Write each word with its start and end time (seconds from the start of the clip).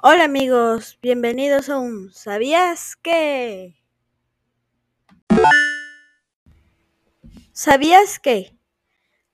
Hola 0.00 0.26
amigos, 0.26 0.96
bienvenidos 1.02 1.68
a 1.68 1.76
un 1.76 2.12
¿Sabías 2.12 2.94
que? 2.94 3.74
¿Sabías 7.52 8.20
que? 8.20 8.56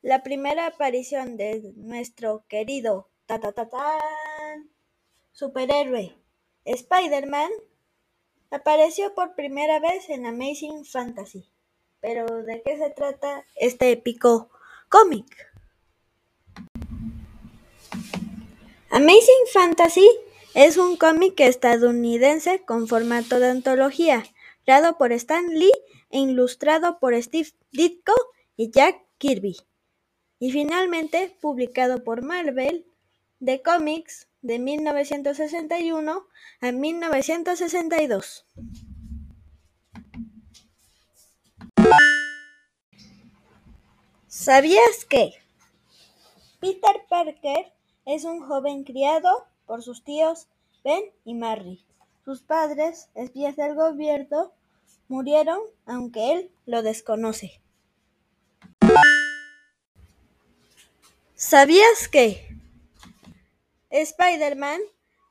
La 0.00 0.22
primera 0.22 0.66
aparición 0.66 1.36
de 1.36 1.74
nuestro 1.76 2.46
querido 2.48 3.10
superhéroe 5.32 6.16
Spider-Man 6.64 7.50
apareció 8.50 9.14
por 9.14 9.34
primera 9.34 9.80
vez 9.80 10.08
en 10.08 10.24
Amazing 10.24 10.86
Fantasy. 10.86 11.46
Pero 12.00 12.42
¿de 12.42 12.62
qué 12.62 12.78
se 12.78 12.88
trata 12.88 13.44
este 13.56 13.92
épico 13.92 14.48
cómic? 14.88 15.26
Amazing 18.88 19.46
Fantasy 19.52 20.08
es 20.54 20.76
un 20.76 20.96
cómic 20.96 21.40
estadounidense 21.40 22.64
con 22.64 22.86
formato 22.86 23.40
de 23.40 23.48
antología, 23.48 24.22
creado 24.64 24.96
por 24.96 25.10
Stan 25.12 25.48
Lee 25.48 25.72
e 26.10 26.20
ilustrado 26.20 27.00
por 27.00 27.20
Steve 27.20 27.50
Ditko 27.72 28.14
y 28.56 28.70
Jack 28.70 29.04
Kirby, 29.18 29.56
y 30.38 30.52
finalmente 30.52 31.36
publicado 31.40 32.04
por 32.04 32.22
Marvel 32.22 32.86
de 33.40 33.62
cómics 33.62 34.28
de 34.42 34.60
1961 34.60 36.26
a 36.60 36.72
1962. 36.72 38.46
¿Sabías 44.28 45.04
que? 45.08 45.32
Peter 46.60 47.02
Parker 47.08 47.72
es 48.04 48.24
un 48.24 48.40
joven 48.40 48.84
criado 48.84 49.48
por 49.66 49.82
sus 49.82 50.04
tíos 50.04 50.48
Ben 50.84 51.02
y 51.24 51.34
Mary. 51.34 51.84
Sus 52.26 52.42
padres, 52.42 53.08
espías 53.14 53.56
del 53.56 53.74
gobierno, 53.74 54.52
murieron 55.08 55.58
aunque 55.86 56.32
él 56.32 56.50
lo 56.66 56.82
desconoce. 56.82 57.62
¿Sabías 61.34 62.08
que? 62.08 62.48
Spider-Man 63.88 64.80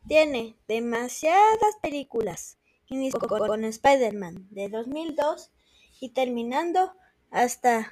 tiene 0.08 0.55
demasiadas 0.67 1.75
películas, 1.81 2.58
inició 2.88 3.20
con 3.20 3.64
Spider-Man 3.64 4.47
de 4.49 4.70
2002 4.70 5.52
y 5.99 6.09
terminando 6.09 6.94
hasta 7.30 7.92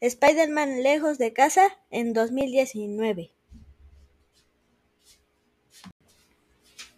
Spider-Man 0.00 0.82
Lejos 0.82 1.18
de 1.18 1.32
Casa 1.32 1.78
en 1.90 2.12
2019. 2.12 3.32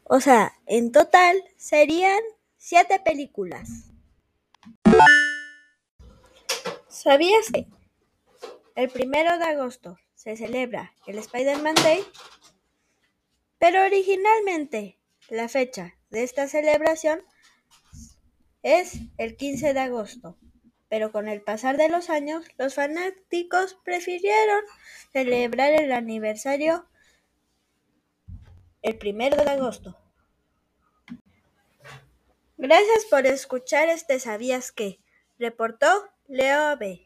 O 0.07 0.21
sea, 0.21 0.53
en 0.67 0.93
total 0.93 1.43
serían 1.57 2.21
siete 2.59 3.01
películas. 3.01 3.91
¿Sabías 6.89 7.51
que 7.51 7.67
el 8.75 8.91
primero 8.91 9.39
de 9.39 9.45
agosto 9.45 9.99
se 10.15 10.37
celebra 10.37 10.93
el 11.07 11.19
Spider-Man 11.19 11.75
Day? 11.77 12.05
Pero 13.59 13.83
originalmente 13.83 14.99
la 15.31 15.49
fecha 15.49 15.95
de 16.11 16.23
esta 16.23 16.49
celebración 16.49 17.25
es 18.63 19.01
el 19.17 19.37
15 19.37 19.73
de 19.73 19.81
agosto. 19.81 20.37
Pero 20.89 21.13
con 21.13 21.29
el 21.29 21.41
pasar 21.41 21.79
de 21.79 21.89
los 21.89 22.11
años, 22.11 22.45
los 22.59 22.75
fanáticos 22.75 23.79
prefirieron 23.85 24.61
celebrar 25.13 25.73
el 25.73 25.93
aniversario 25.93 26.87
el 28.85 28.99
primero 28.99 29.37
de 29.43 29.51
agosto. 29.51 29.99
Gracias 32.59 33.07
por 33.11 33.27
escuchar 33.27 33.89
este 33.89 34.21
¿Sabías 34.21 34.73
qué? 34.73 35.01
Reportó 35.39 35.87
Leo 36.29 36.77
B. 36.77 37.04